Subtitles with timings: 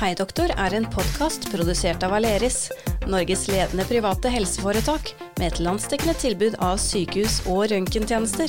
[0.00, 2.70] Hei doktor er en podkast produsert av Aleris,
[3.12, 8.48] Norges ledende private helseforetak med et landsdekkende tilbud av sykehus- og røntgentjenester.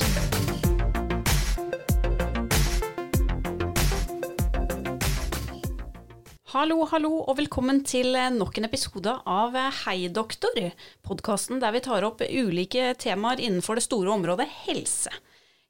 [6.54, 10.56] Hallo, hallo, og velkommen til nok en episode av Hei doktor,
[11.04, 15.12] podkasten der vi tar opp ulike temaer innenfor det store området helse.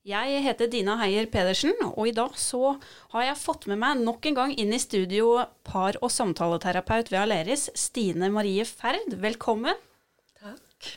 [0.03, 2.73] Jeg heter Dina Heier Pedersen, og i dag så
[3.13, 7.21] har jeg fått med meg nok en gang inn i studio par- og samtaleterapeut ved
[7.21, 9.13] Aleris, Stine Marie Ferd.
[9.23, 9.77] Velkommen.
[10.41, 10.89] Takk.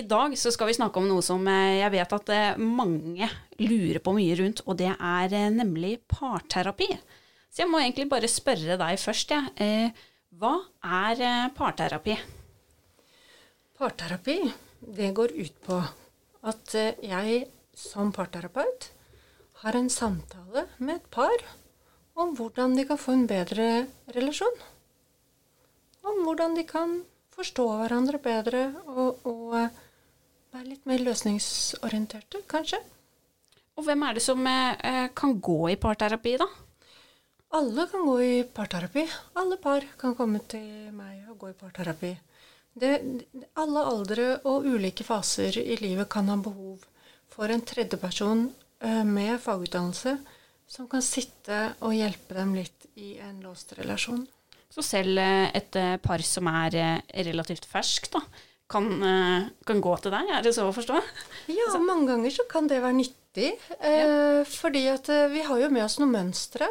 [0.00, 3.28] I dag så skal vi snakke om noe som eh, jeg vet at eh, mange
[3.60, 6.88] lurer på mye rundt, og det er eh, nemlig parterapi.
[7.52, 9.50] Så jeg må egentlig bare spørre deg først, jeg.
[9.60, 9.90] Ja.
[10.40, 10.54] hva
[11.04, 12.16] er parterapi?
[13.76, 14.38] Parterapi,
[14.80, 15.82] det går ut på
[16.48, 18.90] at jeg som parterapeut
[19.62, 21.44] har en samtale med et par
[22.14, 24.58] om hvordan de kan få en bedre relasjon.
[26.04, 27.00] Om hvordan de kan
[27.34, 29.80] forstå hverandre bedre og, og eh,
[30.54, 32.78] være litt mer løsningsorienterte, kanskje.
[33.74, 36.46] Og hvem er det som eh, eh, kan gå i parterapi, da?
[37.54, 39.04] Alle kan gå i parterapi.
[39.40, 42.14] Alle par kan komme til meg og gå i parterapi.
[42.74, 42.94] Det,
[43.62, 46.82] alle aldre og ulike faser i livet kan ha behov
[47.34, 48.46] for en tredjeperson
[48.84, 50.16] eh, med fagutdannelse
[50.70, 54.24] som kan sitte og hjelpe dem litt i en låst relasjon.
[54.72, 56.78] Så selv eh, et eh, par som er
[57.26, 58.18] relativt ferskt,
[58.74, 58.86] kan,
[59.68, 60.96] kan gå til deg, er det så å forstå?
[61.52, 63.50] Ja, mange ganger så kan det være nyttig.
[63.76, 64.40] Ja.
[64.48, 66.70] Fordi at vi har jo med oss noen mønstre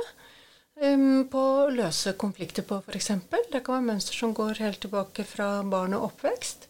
[0.74, 3.12] på å løse konflikter på, f.eks.
[3.30, 6.68] Det kan være mønster som går helt tilbake fra barn og oppvekst.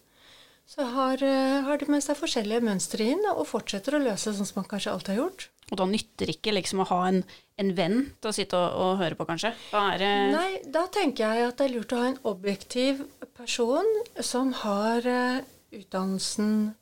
[0.66, 4.48] Så har, eh, har de med seg forskjellige mønstre inn og fortsetter å løse sånn
[4.48, 5.48] som man kanskje alltid har gjort.
[5.72, 7.22] Og da nytter ikke liksom å ha en,
[7.60, 9.54] en venn til å sitte og, og høre på, kanskje?
[10.00, 13.04] Det Nei, da tenker jeg at det er lurt å ha en objektiv
[13.36, 13.88] person
[14.20, 16.74] som har uh, utdannelsen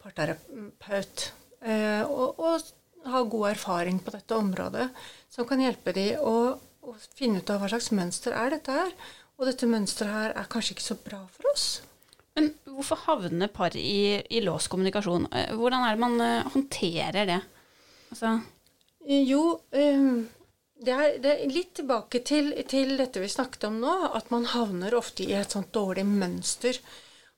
[0.00, 1.26] parterapeut,
[1.64, 4.88] uh, og, og har god erfaring på dette området,
[5.32, 8.96] som kan hjelpe de å, å finne ut av hva slags mønster er dette her.
[9.40, 11.68] Og dette mønsteret her er kanskje ikke så bra for oss.
[12.38, 15.26] Men hvorfor havner par i, i låst kommunikasjon?
[15.34, 17.40] Eh, Hvordan er det man eh, håndterer det?
[18.10, 18.38] Altså,
[19.10, 19.42] Jo,
[19.74, 20.28] ehm,
[20.80, 24.48] det er, det er litt tilbake til, til dette vi snakket om nå, at man
[24.52, 26.78] havner ofte i et sånt dårlig mønster.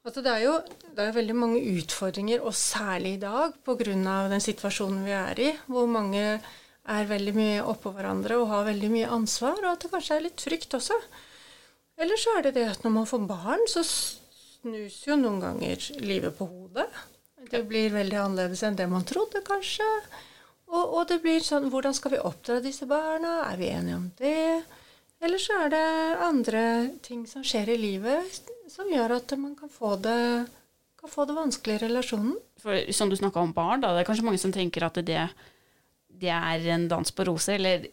[0.03, 0.55] Altså det er jo
[0.97, 3.85] det er veldig mange utfordringer, og særlig i dag pga.
[4.29, 6.41] den situasjonen vi er i, hvor mange
[6.83, 10.27] er veldig mye oppå hverandre og har veldig mye ansvar, og at det kanskje er
[10.27, 10.99] litt frykt også.
[12.03, 13.85] Eller så er det det at når man får barn, så
[14.63, 16.89] snus jo noen ganger livet på hodet.
[17.51, 19.87] Det blir veldig annerledes enn det man trodde, kanskje.
[20.73, 23.43] Og, og det blir sånn Hvordan skal vi oppdra disse barna?
[23.51, 24.63] Er vi enige om det?
[25.23, 25.87] Eller så er det
[26.25, 26.63] andre
[27.05, 28.41] ting som skjer i livet
[28.73, 30.47] som gjør at man kan få det,
[31.01, 32.37] kan få det vanskelig i relasjonen.
[32.63, 35.27] for som du snakka om barn, da, det er kanskje mange som tenker at det,
[36.09, 37.59] det er en dans på roser.
[37.59, 37.89] Eller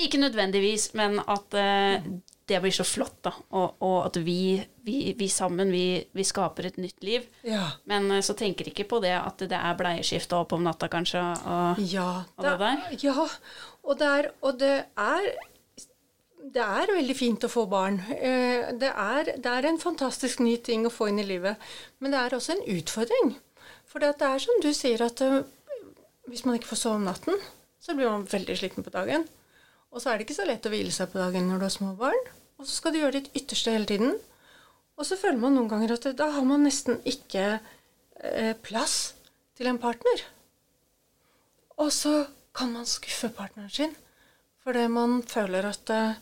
[0.00, 2.02] ikke nødvendigvis, men at eh,
[2.46, 3.30] det blir så flott, da.
[3.56, 7.24] Og, og at vi, vi, vi sammen, vi, vi skaper et nytt liv.
[7.46, 7.70] Ja.
[7.88, 11.22] Men eh, så tenker ikke på det at det er bleieskift opp om natta, kanskje.
[11.48, 12.84] Og, Ja, Og det der?
[13.06, 13.26] Ja,
[13.84, 15.30] og det er, og det er
[16.54, 18.02] det er veldig fint å få barn.
[18.12, 21.56] Eh, Det er, det er en fantastisk ny ting å få inn i livet.
[22.04, 23.32] Men det er også en utfordring.
[23.88, 25.40] For det er som du sier, at eh,
[26.28, 27.40] hvis man ikke får sove om natten,
[27.80, 29.24] så blir man veldig sliten på dagen.
[29.94, 31.74] Og så er det ikke så lett å hvile seg på dagen når du har
[31.74, 32.30] små barn.
[32.58, 34.16] Og så skal du gjøre ditt ytterste hele tiden.
[34.98, 39.14] Og så føler man noen ganger at da har man nesten ikke eh, plass
[39.58, 40.24] til en partner.
[41.78, 43.94] Og så kan man skuffe partneren sin
[44.64, 46.20] fordi man føler at eh,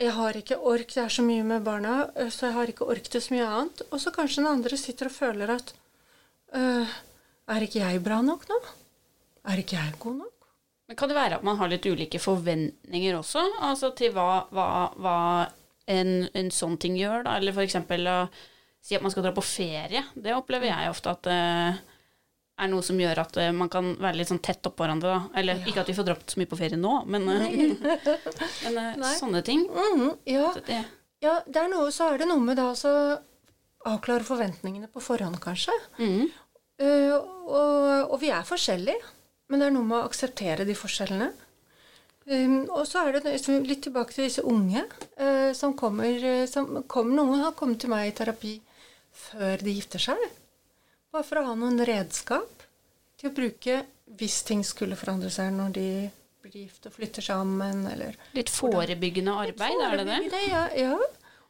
[0.00, 2.88] jeg har ikke ork, det er så mye med barna, eh, så jeg har ikke
[2.90, 3.84] ork til så mye annet.
[3.92, 5.70] Og så kanskje den andre sitter og føler at
[6.58, 6.96] øh,
[7.54, 8.58] er ikke jeg bra nok nå?
[9.52, 10.39] Er ikke jeg god nok?
[10.90, 13.44] Men kan det være at man har litt ulike forventninger også?
[13.62, 14.66] Altså til hva, hva,
[14.98, 15.18] hva
[15.86, 17.36] en, en sånn ting gjør, da?
[17.38, 17.78] Eller f.eks.
[17.78, 18.16] å
[18.82, 20.02] si at man skal dra på ferie.
[20.18, 21.36] Det opplever jeg ofte at det
[22.60, 25.14] er noe som gjør at uh, man kan være litt sånn tett oppå hverandre.
[25.14, 25.40] Da.
[25.40, 27.46] Eller ikke at vi får dratt så mye på ferie nå, men, uh,
[28.74, 29.62] men sånne ting.
[29.70, 30.82] Mhm, ja, Så det,
[31.22, 32.96] ja det er noe, så er det noe med da å
[33.94, 35.78] avklare forventningene på forhånd, kanskje.
[36.02, 36.28] Mhm.
[36.80, 39.08] Eh, og, og vi er forskjellige,
[39.50, 41.30] men det er noe med å akseptere de forskjellene.
[42.30, 43.32] Um, og så er det
[43.66, 44.84] litt tilbake til disse unge
[45.18, 48.52] uh, som kommer, eh, som kommer Noen har kommet til meg i terapi
[49.10, 50.20] før de gifter seg.
[51.10, 52.66] Bare for å ha noen redskap
[53.18, 53.80] til å bruke
[54.20, 55.88] hvis ting skulle forandre seg når de
[56.44, 60.44] blir gift og flytter sammen, eller Litt forebyggende arbeid, er det det?
[60.46, 60.94] Ja, ja.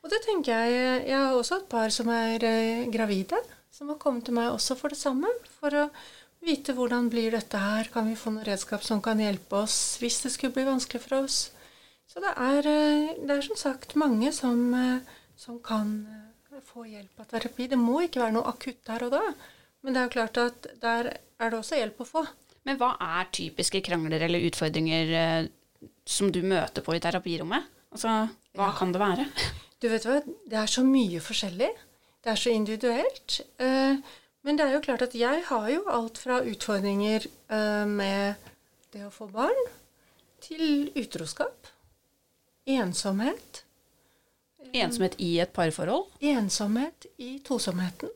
[0.00, 3.36] Og det tenker jeg Jeg har også et par som er eh, gravide,
[3.70, 5.28] som har kommet til meg også for det samme.
[5.60, 5.86] For å
[6.44, 10.20] vite hvordan blir dette her, kan vi få noen redskap som kan hjelpe oss hvis
[10.24, 11.38] det skulle bli vanskelig for oss.
[12.10, 16.86] Så det er, eh, det er som sagt mange som, eh, som kan eh, få
[16.88, 17.68] hjelp av terapi.
[17.70, 19.22] Det må ikke være noe akutt der og da,
[19.82, 22.26] men det er jo klart at der er det også hjelp å få.
[22.64, 25.48] Men hva er typiske krangler eller utfordringer
[26.04, 27.70] som du møter på i terapirommet?
[27.90, 28.28] Altså,
[28.58, 29.24] hva kan det være?
[29.80, 31.70] Du vet hva, det er så mye forskjellig.
[32.20, 33.40] Det er så individuelt.
[33.58, 33.96] Eh,
[34.46, 38.50] men det er jo klart at jeg har jo alt fra utfordringer eh, med
[38.94, 39.66] det å få barn,
[40.40, 41.68] til utroskap.
[42.70, 43.64] Ensomhet.
[44.72, 46.08] Ensomhet i et parforhold?
[46.24, 48.12] Ensomhet i tosomheten.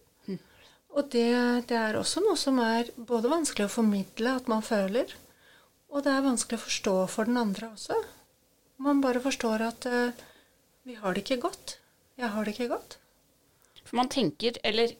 [0.94, 5.11] Og det, det er også noe som er både vanskelig å formidle at man føler,
[5.91, 7.99] og det er vanskelig å forstå for den andre også.
[8.82, 10.23] Man bare forstår at eh,
[10.87, 11.79] vi har det ikke godt.
[12.19, 12.99] Jeg har det ikke godt.
[13.82, 14.94] For man tenker, eller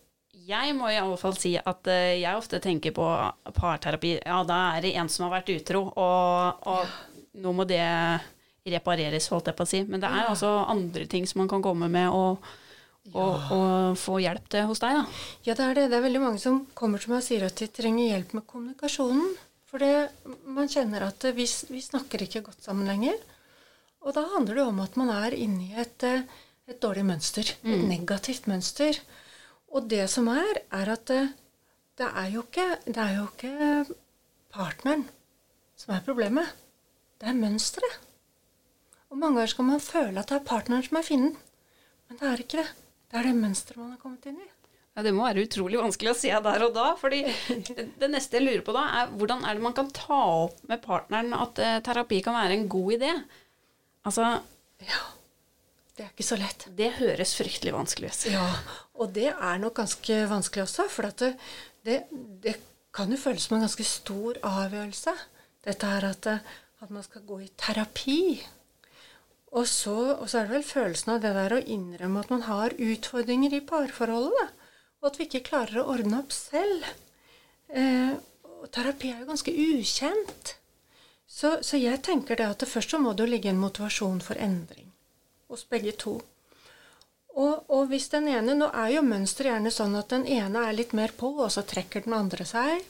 [0.45, 3.07] jeg må i alle fall si at eh, jeg ofte tenker på
[3.57, 4.19] parterapi.
[4.25, 7.83] Ja, da er det en som har vært utro, og, og nå må det
[8.65, 9.81] repareres, holdt jeg på å si.
[9.89, 12.45] Men det er altså andre ting som man kan komme med og,
[13.13, 15.25] og, og få hjelp til hos deg, da.
[15.49, 15.89] Ja, det er det.
[15.93, 18.49] Det er veldig mange som kommer til meg og sier at de trenger hjelp med
[18.49, 19.35] kommunikasjonen.
[19.69, 19.93] For det,
[20.55, 23.19] man kjenner at vi, vi snakker ikke godt sammen lenger.
[24.05, 26.25] Og da handler det om at man er inne i et, eh,
[26.69, 27.49] et dårlig mønster.
[27.65, 29.01] Et negativt mønster.
[29.75, 31.23] Og det som er, er at det,
[31.99, 33.97] det, er jo ikke, det er jo ikke
[34.55, 35.07] partneren
[35.79, 36.53] som er problemet.
[37.19, 38.01] Det er mønsteret.
[39.11, 41.35] Og mange ganger skal man føle at det er partneren som er fienden.
[42.09, 42.69] Men det er ikke det.
[43.11, 44.49] Det er det mønsteret man har kommet inn i.
[44.95, 46.87] Ja, Det må være utrolig vanskelig å se der og da.
[46.99, 47.25] fordi
[48.01, 50.83] det neste jeg lurer på da, er hvordan er det man kan ta opp med
[50.87, 53.11] partneren at eh, terapi kan være en god idé?
[54.07, 54.37] Altså,
[54.85, 55.03] Ja,
[55.97, 56.67] det er ikke så lett.
[56.79, 58.25] det høres fryktelig vanskelig ut.
[58.35, 58.47] Ja,
[58.95, 61.35] og det er nok ganske vanskelig også, for det,
[61.87, 62.03] det,
[62.43, 62.57] det
[62.95, 65.15] kan jo føles som en ganske stor avgjørelse.
[65.67, 66.29] Dette her at,
[66.85, 68.21] at man skal gå i terapi.
[69.55, 72.45] Og så, og så er det vel følelsen av det der å innrømme at man
[72.47, 74.53] har utfordringer i parforholdet.
[75.03, 76.87] Og at vi ikke klarer å ordne opp selv.
[77.75, 78.15] Eh,
[78.45, 80.55] og terapi er jo ganske ukjent.
[81.27, 84.23] Så, så jeg tenker det at det først så må det jo ligge en motivasjon
[84.23, 84.93] for endring
[85.51, 86.19] hos begge to.
[87.35, 90.77] Og, og hvis den ene Nå er jo mønsteret gjerne sånn at den ene er
[90.77, 92.85] litt mer på, og så trekker den andre seg.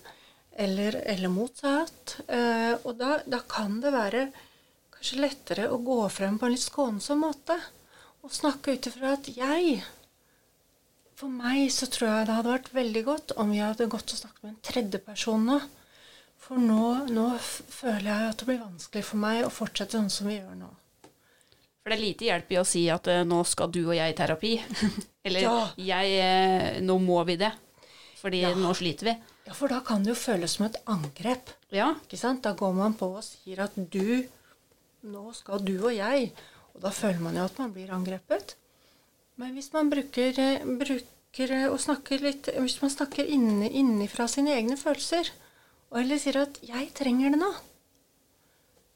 [0.55, 2.19] Eller, eller motsatt.
[2.29, 4.27] Eh, og da, da kan det være
[4.95, 7.57] kanskje lettere å gå frem på en litt skånsom måte.
[8.25, 9.83] Og snakke ut ifra at jeg
[11.15, 14.19] For meg så tror jeg det hadde vært veldig godt om vi hadde gått og
[14.19, 15.59] snakket med en tredjeperson nå.
[16.45, 20.29] For nå, nå føler jeg at det blir vanskelig for meg å fortsette sånn som
[20.29, 20.73] vi gjør nå.
[21.85, 24.09] For det er lite hjelp i å si at eh, nå skal du og jeg
[24.15, 24.53] i terapi.
[25.29, 25.57] Eller Ja.
[25.77, 27.51] jeg, eh, nå må vi det.
[28.23, 28.55] Fordi Ja.
[28.57, 29.15] nå sliter vi.
[29.45, 31.53] Ja, for da kan det jo føles som et angrep.
[31.77, 31.91] Ja.
[32.07, 32.41] Ikke sant?
[32.47, 34.25] Da går man på og sier at du
[35.05, 36.31] Nå skal du og jeg.
[36.73, 38.55] Og da føler man jo at man blir angrepet.
[39.37, 44.55] Men hvis man bruker, eh, bruker og snakker litt Hvis man snakker inni, innifra sine
[44.57, 45.29] egne følelser,
[45.93, 47.55] og heller sier at 'jeg trenger det nå',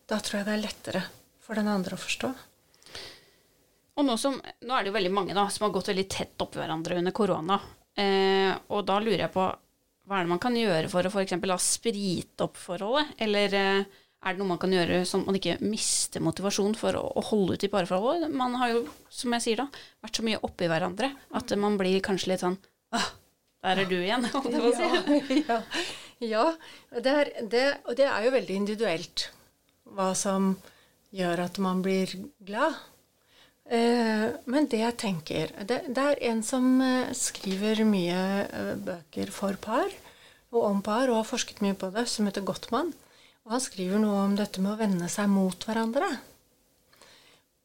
[0.08, 1.02] da tror jeg det er lettere
[1.44, 2.34] for den andre å forstå.
[3.98, 6.44] Og nå, som, nå er det jo veldig mange da, som har gått veldig tett
[6.44, 7.58] opp hverandre under korona.
[7.98, 9.46] Eh, og da lurer jeg på
[10.08, 11.34] hva er det man kan gjøre for å f.eks.
[11.66, 13.10] sprite opp forholdet?
[13.20, 16.96] Eller eh, er det noe man kan gjøre sånn at man ikke mister motivasjon for
[16.98, 18.32] å, å holde ut i pareforholdet?
[18.34, 19.68] Man har jo, som jeg sier da,
[20.04, 22.58] vært så mye oppi hverandre at man blir kanskje litt sånn
[22.96, 23.08] Åh,
[23.66, 25.40] der er du igjen, om det å si.
[25.50, 25.58] ja,
[26.24, 26.44] ja
[26.94, 29.26] det er, det, og det er jo veldig individuelt
[29.92, 30.54] hva som
[31.14, 32.14] gjør at man blir
[32.44, 32.78] glad.
[33.68, 39.28] Eh, men det jeg tenker det, det er en som eh, skriver mye eh, bøker
[39.34, 39.90] for par
[40.48, 42.94] og om par, og har forsket mye på det, som heter Gottmann.
[43.44, 46.08] Og han skriver noe om dette med å vende seg mot hverandre.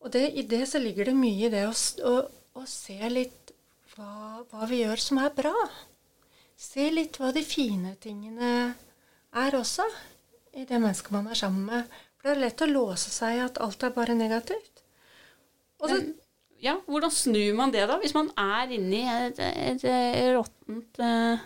[0.03, 2.13] Og det, i det så ligger det mye i det å, å,
[2.59, 3.53] å se litt
[3.93, 5.55] hva, hva vi gjør som er bra.
[6.59, 8.51] Se litt hva de fine tingene
[9.31, 9.87] er også
[10.51, 11.99] i det mennesket man er sammen med.
[12.19, 14.82] For det er lett å låse seg i at alt er bare negativt.
[15.83, 15.99] Så,
[16.63, 21.01] ja, hvordan snur man det da, hvis man er inne i et, et, et råttent
[21.03, 21.41] uh,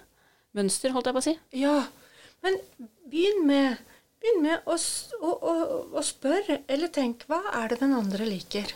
[0.57, 1.35] mønster, holdt jeg på å si?
[1.57, 1.77] ja,
[2.45, 2.59] men
[3.09, 3.79] begynn med,
[4.21, 5.55] begynn med å, å, å,
[5.97, 8.75] å spørre, eller tenk, hva er det den andre liker?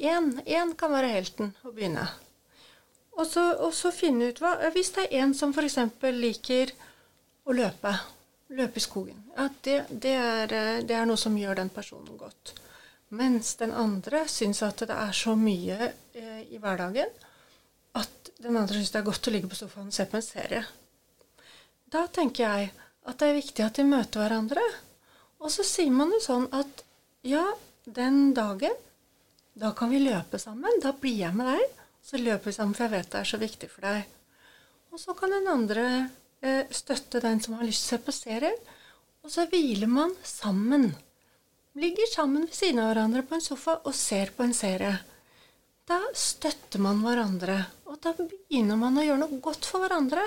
[0.00, 2.06] Én kan være helten å begynne.
[3.20, 5.76] Og så, og så finne ut hva Hvis det er en som f.eks.
[6.16, 6.72] liker
[7.44, 7.92] å løpe,
[8.56, 9.18] løpe i skogen.
[9.36, 12.54] Ja, det, det, er, eh, det er noe som gjør den personen godt.
[13.10, 15.78] Mens den andre syns at det er så mye
[16.14, 17.10] eh, i hverdagen
[17.98, 20.26] at den andre syns det er godt å ligge på sofaen og se på en
[20.26, 20.62] serie.
[21.90, 22.70] Da tenker jeg
[23.10, 24.62] at det er viktig at de møter hverandre.
[25.40, 26.84] Og så sier man jo sånn at
[27.26, 27.42] ja,
[27.84, 28.76] den dagen,
[29.58, 30.78] da kan vi løpe sammen.
[30.84, 31.76] Da blir jeg med deg.
[32.04, 34.06] Så løper vi sammen, for jeg vet det er så viktig for deg.
[34.90, 35.86] Og så kan den andre
[36.42, 38.54] eh, støtte den som har lyst til å se på serie,
[39.20, 40.94] Og så hviler man sammen.
[41.78, 44.96] Ligger sammen ved siden av hverandre på en sofa og ser på en serie.
[45.86, 47.60] Da støtter man hverandre,
[47.90, 50.22] og da begynner man å gjøre noe godt for hverandre.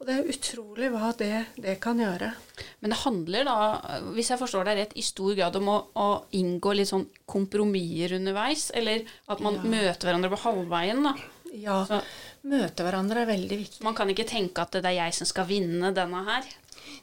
[0.00, 1.30] Og det er utrolig hva det,
[1.62, 2.32] det kan gjøre.
[2.82, 3.56] Men det handler da,
[4.14, 8.16] hvis jeg forstår deg rett, i stor grad om å, å inngå litt sånn kompromisser
[8.18, 8.68] underveis?
[8.74, 9.62] Eller at man Ja.
[9.76, 11.14] møter hverandre på halvveien, da?
[11.54, 12.02] Ja, Så-
[12.50, 13.82] møte hverandre er veldig viktig.
[13.86, 16.42] Man kan ikke tenke at det er jeg som skal vinne denne her.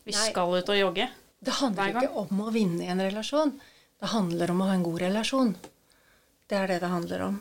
[0.06, 0.30] Vi Nei.
[0.30, 1.10] skal ut og jogge.
[1.42, 3.60] Det handler ikke om å vinne i en relasjon.
[4.02, 5.52] Det handler om å ha en god relasjon.
[6.50, 7.36] Det er det det handler om.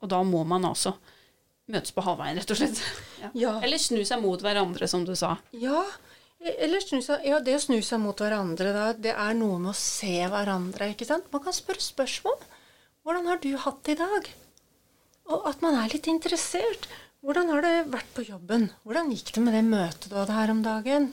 [0.00, 0.94] Og da må man altså
[1.70, 2.80] møtes på halvveien, rett og slett.
[3.20, 3.30] Ja.
[3.40, 3.52] Ja.
[3.64, 5.36] Eller snu seg mot hverandre, som du sa.
[5.56, 5.84] Ja,
[6.44, 10.26] seg, ja, det å snu seg mot hverandre, da, det er noe med å se
[10.28, 10.90] hverandre.
[10.92, 11.30] ikke sant?
[11.32, 12.36] Man kan spørre spørsmål.
[13.04, 14.28] 'Hvordan har du hatt det i dag?'
[15.28, 16.88] Og at man er litt interessert.
[17.24, 20.50] 'Hvordan har det vært på jobben?' 'Hvordan gikk det med det møtet du hadde her
[20.50, 21.12] om dagen?'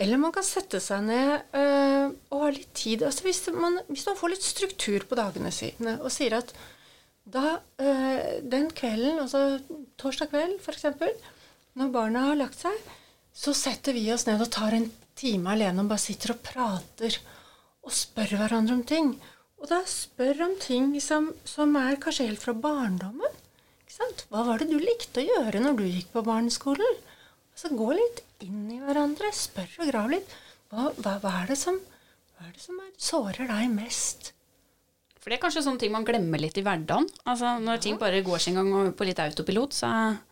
[0.00, 3.02] Eller man kan sette seg ned øh, og ha litt tid.
[3.04, 6.54] Altså hvis, man, hvis man får litt struktur på dagene sine og sier at
[7.30, 9.60] da, øh, den kvelden, altså
[10.00, 10.88] torsdag kveld f.eks.,
[11.78, 12.78] når barna har lagt seg,
[13.36, 14.88] så setter vi oss ned og tar en
[15.20, 17.20] time alene og bare sitter og prater
[17.84, 19.12] og spør hverandre om ting.
[19.60, 23.38] Og da spør om ting som, som er kanskje helt fra barndommen.
[24.30, 27.00] Hva var det du likte å gjøre når du gikk på barneskolen?
[27.54, 30.36] Altså Gå litt inn i hverandre, spør og grav litt.
[30.70, 31.80] Hva, hva, hva er det som,
[32.36, 34.30] hva er det som er, sårer deg mest?
[35.20, 37.04] For det er kanskje sånne ting man glemmer litt i hverdagen.
[37.28, 39.90] Altså Når ting bare går sin gang og på litt autopilot, så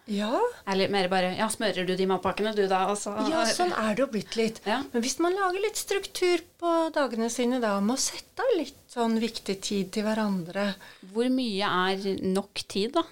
[0.08, 0.30] Ja,
[0.64, 2.87] er det mer bare Ja, smører du de matpakkene, du, da?
[2.88, 4.62] Altså, ja sånn er det jo blitt litt.
[4.64, 4.80] Ja.
[4.94, 8.80] Men hvis man lager litt struktur på dagene sine da, med å sette av litt
[8.88, 10.70] sånn viktig tid til hverandre
[11.12, 13.04] Hvor mye er nok tid, da?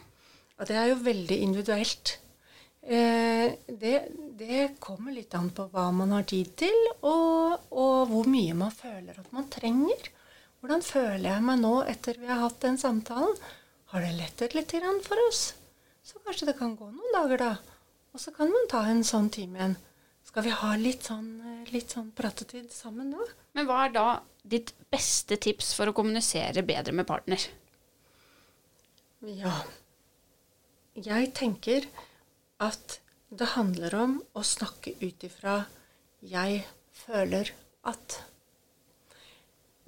[0.57, 2.17] Ja, det er jo veldig individuelt.
[2.87, 3.95] Eh, det,
[4.39, 8.71] det kommer litt an på hva man har tid til, og, og hvor mye man
[8.71, 10.11] føler at man trenger.
[10.63, 13.35] Hvordan føler jeg meg nå etter vi har hatt den samtalen?
[13.91, 14.75] Har det lettet litt
[15.07, 15.49] for oss?
[16.07, 17.53] Så kanskje det kan gå noen dager, da.
[18.15, 19.77] Og så kan man ta en sånn time igjen.
[20.27, 23.27] Skal vi ha litt sånn, eh, litt sånn pratetid sammen da?
[23.59, 24.07] Men hva er da
[24.47, 27.43] ditt beste tips for å kommunisere bedre med partner?
[29.27, 29.55] Ja.
[30.95, 31.87] Jeg tenker
[32.63, 35.67] at det handler om å snakke ut ifra
[36.23, 37.51] 'jeg føler
[37.85, 38.21] at'.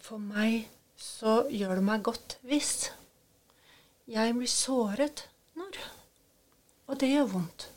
[0.03, 2.91] For meg så gjør det meg godt hvis
[4.09, 5.79] jeg blir såret når.
[6.89, 7.69] Og det gjør vondt.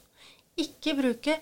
[0.58, 1.40] Ikke bruke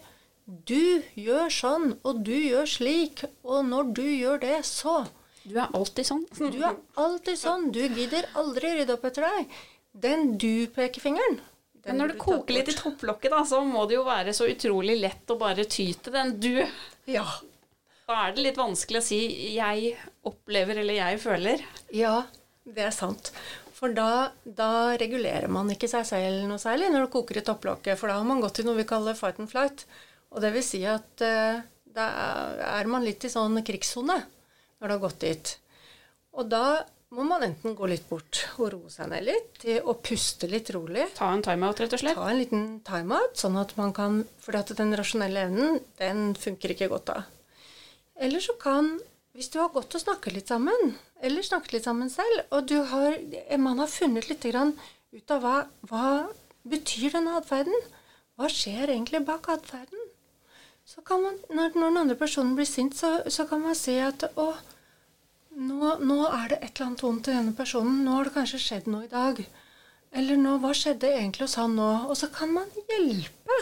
[0.48, 5.08] 'du gjør sånn', og 'du gjør slik', og 'når du gjør det, så'.
[5.46, 6.26] Du er alltid sånn.
[6.38, 7.72] Du er alltid sånn.
[7.72, 9.48] Du gidder aldri rydde opp etter deg.
[9.94, 11.40] Den du-pekefingeren
[11.86, 14.98] Men når det koker litt i topplokket, da, så må det jo være så utrolig
[15.00, 16.52] lett å bare ty til den du.
[17.10, 17.26] Ja.
[18.10, 19.22] Da er det litt vanskelig å si
[19.56, 19.96] 'jeg
[20.26, 21.66] opplever' eller 'jeg føler'.
[21.94, 22.28] ja,
[22.66, 23.32] det er sant.
[23.80, 27.98] For da, da regulerer man ikke seg selv noe særlig når det koker i topplokket.
[28.00, 29.86] For da har man gått i noe vi kaller fight and flight.
[30.36, 31.62] Og det vil si at uh,
[31.96, 32.08] da
[32.76, 35.54] er man litt i sånn krigssone når det har gått dit.
[36.36, 36.66] Og da
[37.16, 40.70] må man enten gå litt bort og roe seg ned litt til å puste litt
[40.76, 41.08] rolig.
[41.18, 42.18] Ta en timeout, rett og slett.
[42.20, 46.90] ta en liten timeout, sånn at man kan For den rasjonelle evnen, den funker ikke
[46.92, 47.24] godt da.
[48.20, 49.00] Eller så kan
[49.34, 52.82] Hvis du har gått og snakket litt sammen, eller snakket litt sammen selv, og du
[52.92, 53.14] har,
[53.62, 54.74] man har funnet litt grann
[55.14, 55.54] ut av hva,
[55.88, 56.08] hva
[56.68, 57.78] betyr denne atferden,
[58.36, 60.02] hva skjer egentlig bak atferden,
[60.84, 63.96] så kan man, når, når den andre personen blir sint, så, så kan man si
[64.02, 64.50] at å,
[65.60, 68.04] nå, nå er det et eller annet vondt i denne personen.
[68.06, 69.42] Nå har det kanskje skjedd noe i dag.
[70.20, 71.90] Eller nå, hva skjedde egentlig hos han nå?
[72.10, 73.58] Og så kan man hjelpe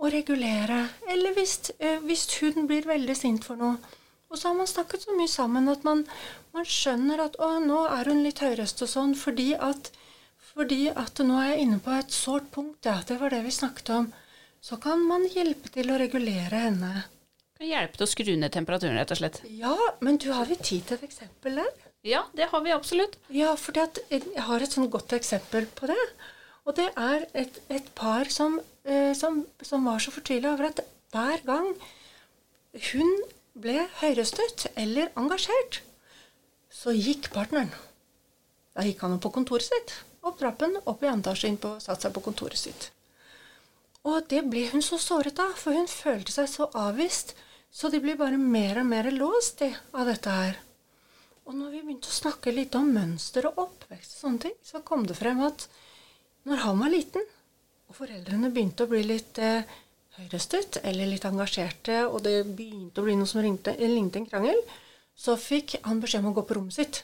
[0.00, 0.82] å regulere.
[1.10, 3.78] Eller hvis, eh, hvis hun blir veldig sint for noe.
[4.30, 6.04] Og så har man snakket så mye sammen at man,
[6.54, 9.90] man skjønner at å, nå er hun litt høyrøst og sånn fordi at,
[10.52, 12.86] fordi at nå er jeg inne på et sårt punkt.
[12.86, 14.12] Ja, det var det vi snakket om.
[14.62, 17.08] Så kan man hjelpe til å regulere henne.
[17.60, 19.38] Kan hjelpe til å skru ned temperaturen, rett og slett.
[19.52, 21.66] Ja, men du har jo tid til et eksempel der?
[22.08, 23.18] Ja, det har vi absolutt.
[23.28, 25.98] Ja, for jeg har et sånn godt eksempel på det.
[26.64, 28.56] Og det er et, et par som,
[28.88, 30.80] eh, som, som var så fortvila over at
[31.12, 31.68] hver gang
[32.94, 33.12] hun
[33.60, 35.82] ble høyrøstet eller engasjert,
[36.72, 37.74] så gikk partneren.
[38.72, 39.98] Da gikk han opp på kontoret sitt.
[40.24, 42.88] Opp trappen, opp i andre etasje, inn på, satt seg på kontoret sitt.
[44.08, 47.36] Og det ble hun så såret av, for hun følte seg så avvist.
[47.70, 50.58] Så de blir bare mer og mer låst de, av dette her.
[51.46, 54.82] Og når vi begynte å snakke litt om mønster og oppvekst, og sånne ting, så
[54.86, 55.68] kom det frem at
[56.46, 57.24] når han var liten,
[57.90, 59.66] og foreldrene begynte å bli litt eh,
[60.18, 64.60] høyrøstet eller litt engasjerte, og det begynte å bli noe som lignet en krangel,
[65.18, 67.02] så fikk han beskjed om å gå på rommet sitt.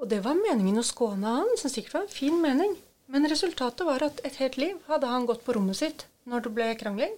[0.00, 2.74] Og det var meningen å skåne han, som sikkert var en fin mening.
[3.12, 6.54] Men resultatet var at et helt liv hadde han gått på rommet sitt når det
[6.56, 7.14] ble krangling.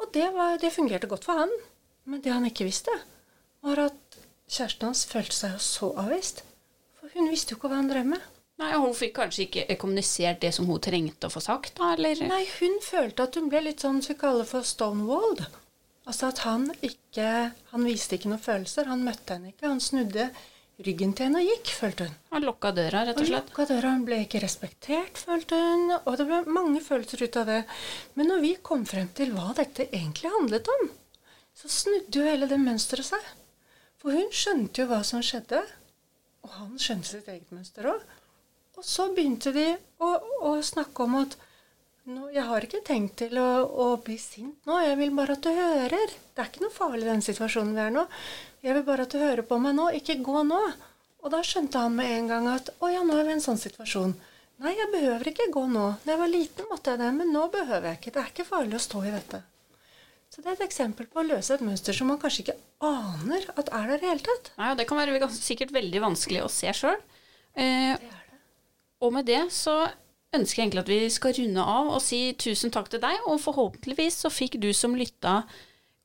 [0.00, 1.52] Og det, var, det fungerte godt for han.
[2.10, 2.92] Men det han ikke visste,
[3.62, 6.42] var at kjæresten hans følte seg jo så avvist.
[6.98, 8.28] For hun visste jo ikke hva han drev med.
[8.60, 11.78] Nei, Hun fikk kanskje ikke kommunisert det som hun trengte å få sagt?
[11.78, 12.18] da, eller?
[12.28, 15.46] Nei, hun følte at hun ble litt sånn som vi kaller for stonewalled.
[16.10, 17.28] Altså at han ikke
[17.70, 18.88] Han viste ikke noen følelser.
[18.90, 19.68] Han møtte henne ikke.
[19.68, 20.26] Han snudde
[20.84, 22.14] ryggen til henne og gikk, følte hun.
[22.34, 23.50] Han lukka døra, rett og slett?
[23.56, 25.92] Han døra, han ble ikke respektert, følte hun.
[26.00, 27.60] Og det ble mange følelser ut av det.
[28.16, 30.88] Men når vi kom frem til hva dette egentlig handlet om,
[31.56, 33.28] så snudde jo hele det mønsteret seg.
[34.00, 35.60] For hun skjønte jo hva som skjedde,
[36.46, 38.04] og han skjønte sitt eget mønster òg.
[38.80, 39.66] Og så begynte de
[40.00, 40.10] å,
[40.48, 41.36] å snakke om at
[42.08, 45.44] nå, jeg har ikke tenkt til å, å, bli sint nå, jeg vil bare at
[45.44, 46.14] du hører.
[46.32, 48.06] Det er ikke noe farlig den situasjonen vi er nå.
[48.64, 50.62] Jeg vil bare at du hører på meg nå, ikke gå nå.
[51.20, 53.44] Og da skjønte han med en gang at å ja, nå er vi i en
[53.44, 54.16] sånn situasjon.
[54.64, 55.86] Nei, jeg behøver ikke gå nå.
[56.04, 58.14] Da jeg var liten, måtte jeg det, men nå behøver jeg ikke.
[58.16, 59.44] Det er ikke farlig å stå i dette.
[60.30, 63.48] Så det er et eksempel på å løse et mønster som man kanskje ikke aner
[63.58, 64.52] at er der i det hele tatt.
[64.60, 67.00] Nei, og det kan være sikkert veldig vanskelig å se sjøl.
[67.58, 67.98] Eh,
[69.02, 69.74] og med det så
[70.30, 73.42] ønsker jeg egentlig at vi skal runde av og si tusen takk til deg, og
[73.42, 75.40] forhåpentligvis så fikk du som lytta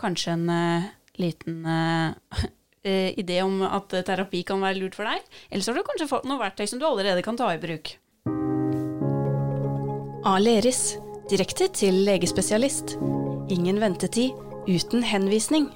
[0.02, 0.88] kanskje en uh,
[1.22, 2.42] liten uh,
[3.22, 5.22] idé om at terapi kan være lurt for deg.
[5.52, 7.94] Eller så har du kanskje fått noen verktøy som du allerede kan ta i bruk.
[10.26, 10.96] Aleris
[11.30, 12.98] direkte til legespesialist.
[13.50, 14.32] Ingen ventetid
[14.68, 15.68] uten henvisning.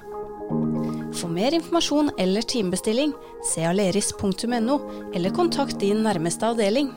[1.14, 3.14] For mer informasjon eller timebestilling,
[3.46, 4.80] se aleris.no,
[5.14, 6.90] eller kontakt din nærmeste avdeling.